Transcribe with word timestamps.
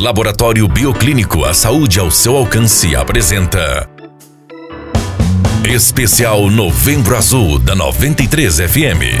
Laboratório 0.00 0.66
Bioclínico, 0.66 1.44
a 1.44 1.52
saúde 1.52 2.00
ao 2.00 2.10
seu 2.10 2.34
alcance, 2.34 2.96
apresenta. 2.96 3.86
Especial 5.62 6.48
Novembro 6.48 7.14
Azul 7.14 7.58
da 7.58 7.74
93 7.74 8.60
FM. 8.60 9.20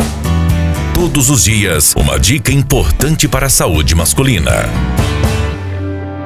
Todos 0.94 1.28
os 1.28 1.44
dias, 1.44 1.94
uma 1.94 2.18
dica 2.18 2.50
importante 2.50 3.28
para 3.28 3.48
a 3.48 3.50
saúde 3.50 3.94
masculina. 3.94 4.64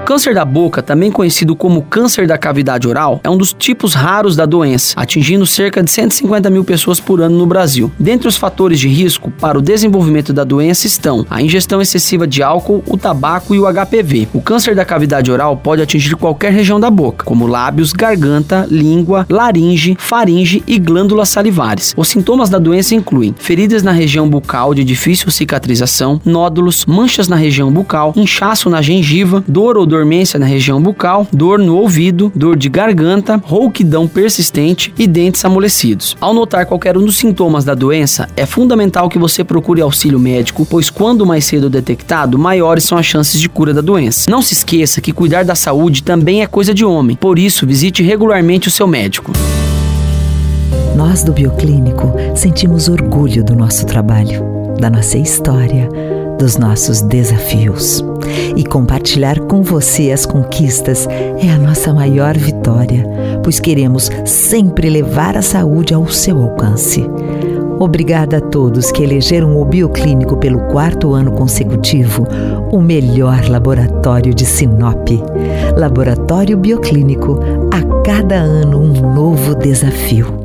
Câncer 0.05 0.35
da 0.35 0.45
boca, 0.45 0.83
também 0.83 1.11
conhecido 1.11 1.57
como 1.57 1.81
câncer 1.81 2.27
da 2.27 2.37
cavidade 2.37 2.87
oral, 2.87 3.21
é 3.25 3.31
um 3.31 3.39
dos 3.39 3.55
tipos 3.55 3.95
raros 3.95 4.37
da 4.37 4.45
doença, 4.45 4.93
atingindo 5.01 5.47
cerca 5.47 5.83
de 5.83 5.91
150 5.91 6.51
mil 6.51 6.63
pessoas 6.63 7.01
por 7.01 7.23
ano 7.23 7.39
no 7.39 7.47
Brasil. 7.47 7.91
Dentre 7.99 8.29
os 8.29 8.37
fatores 8.37 8.79
de 8.79 8.87
risco 8.87 9.31
para 9.31 9.59
o 9.59 9.63
desenvolvimento 9.63 10.31
da 10.31 10.45
doença 10.45 10.87
estão 10.87 11.25
a 11.31 11.41
ingestão 11.41 11.81
excessiva 11.81 12.27
de 12.27 12.43
álcool, 12.43 12.85
o 12.87 12.99
tabaco 12.99 13.55
e 13.55 13.59
o 13.59 13.65
HPV. 13.65 14.29
O 14.35 14.43
câncer 14.43 14.75
da 14.75 14.85
cavidade 14.85 15.33
oral 15.33 15.57
pode 15.57 15.81
atingir 15.81 16.17
qualquer 16.17 16.53
região 16.53 16.79
da 16.79 16.91
boca, 16.91 17.25
como 17.25 17.47
lábios, 17.47 17.91
garganta, 17.91 18.69
língua, 18.71 19.25
laringe, 19.31 19.97
faringe 19.99 20.63
e 20.67 20.79
glândulas 20.79 21.31
salivares. 21.31 21.95
Os 21.97 22.09
sintomas 22.09 22.51
da 22.51 22.59
doença 22.59 22.95
incluem 22.95 23.35
feridas 23.39 23.83
na 23.83 23.93
região 23.93 24.29
bucal 24.29 24.75
de 24.75 24.85
difícil 24.85 25.31
cicatrização, 25.31 26.21
nódulos, 26.27 26.85
manchas 26.85 27.27
na 27.27 27.37
região 27.37 27.73
bucal, 27.73 28.13
inchaço 28.15 28.69
na 28.69 28.83
gengiva, 28.83 29.43
dor 29.49 29.79
ou 29.79 29.94
dormência 29.95 30.41
na 30.41 30.47
região 30.47 30.83
bucal, 30.83 31.27
dor 31.33 31.61
no 31.61 31.77
ouvido, 31.77 32.33
dor 32.35 32.57
de 32.57 32.69
garganta, 32.69 33.41
rouquidão 33.45 34.09
persistente 34.09 34.93
e 34.99 35.07
dentes 35.07 35.45
amolecidos. 35.45 36.17
Ao 36.21 36.35
notar 36.35 36.67
qualquer 36.67 36.99
um 36.99 37.05
dos 37.05 37.17
sintomas 37.17 37.65
da 37.65 37.75
doença, 37.75 38.29
é 38.37 38.45
fundamental 38.45 39.09
que 39.09 39.19
você 39.19 39.45
procure 39.45 39.81
auxílio 39.81 40.19
médico, 40.19 40.67
pois 40.69 40.91
quando 40.91 41.25
mais 41.25 41.45
cedo 41.45 41.71
detectado, 41.71 42.37
maiores 42.37 42.83
são 42.83 42.99
as 42.99 43.07
chances 43.07 43.41
de 43.41 43.49
cura 43.49 43.73
da 43.73 43.81
doença. 43.81 44.29
Não 44.29 44.43
se 44.43 44.55
esqueça 44.55 45.01
que 45.01 45.13
cuidar 45.13 45.45
da 45.45 45.55
saúde 45.55 46.03
também 46.03 46.43
é 46.43 46.47
coisa 46.47 46.75
de 46.75 46.85
homem, 46.85 47.15
por 47.15 47.39
isso 47.39 47.67
visite 47.67 48.03
regularmente 48.03 48.67
o 48.67 48.71
seu 48.73 48.89
médico. 48.89 49.33
Nós 50.97 51.23
do 51.23 51.33
Bioclínico 51.33 52.13
sentimos 52.35 52.89
orgulho 52.89 53.45
do 53.45 53.55
nosso 53.55 53.87
trabalho, 53.87 54.45
da 54.81 54.91
nossa 54.91 55.19
história 55.19 55.89
dos 56.39 56.57
nossos 56.57 57.01
desafios. 57.01 58.05
E 58.57 58.65
compartilhar 58.65 59.41
com 59.41 59.63
você 59.63 60.13
as 60.13 60.25
conquistas 60.25 61.07
é 61.07 61.51
a 61.51 61.59
nossa 61.59 61.93
maior 61.93 62.37
vitória, 62.37 63.05
pois 63.43 63.61
queremos 63.61 64.11
sempre 64.25 64.89
levar 64.89 65.37
a 65.37 65.43
saúde 65.43 65.95
ao 65.95 66.09
seu 66.09 66.41
alcance. 66.41 67.05
Obrigada 67.79 68.37
a 68.37 68.41
todos 68.41 68.93
que 68.93 69.03
elegeram 69.03 69.61
o 69.61 69.65
Bioclínico 69.65 70.37
pelo 70.37 70.61
quarto 70.69 71.13
ano 71.13 71.33
consecutivo 71.33 72.27
o 72.75 72.81
melhor 72.81 73.49
laboratório 73.49 74.35
de 74.35 74.45
Sinop. 74.45 75.09
Laboratório 75.77 76.57
Bioclínico, 76.57 77.39
a 77.73 78.03
cada 78.03 78.37
ano 78.37 78.81
um 78.81 79.15
novo 79.15 79.55
desafio. 79.55 80.44